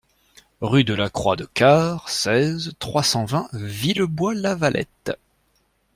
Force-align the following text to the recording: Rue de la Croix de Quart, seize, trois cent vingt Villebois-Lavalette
Rue 0.61 0.83
de 0.83 0.95
la 0.95 1.11
Croix 1.11 1.35
de 1.35 1.45
Quart, 1.45 2.09
seize, 2.09 2.73
trois 2.79 3.03
cent 3.03 3.23
vingt 3.23 3.47
Villebois-Lavalette 3.53 5.11